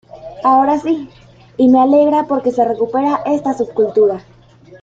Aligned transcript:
Ahora 0.43 0.79
sí, 0.79 1.09
y 1.57 1.67
me 1.67 1.79
alegra 1.79 2.25
porque 2.27 2.49
se 2.49 2.67
recupera 2.67 3.21
esta 3.23 3.53
subcultura. 3.53 4.23